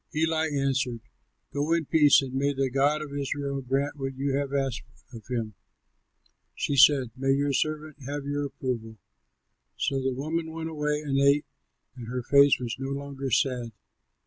[0.15, 1.01] Eli answered,
[1.53, 4.81] "Go in peace, and may the God of Israel grant what you have asked
[5.13, 5.53] of him."
[6.55, 8.97] She said, "May your servant have your approval!"
[9.77, 11.45] So the woman went away and ate,
[11.95, 13.73] and her face was no longer sad.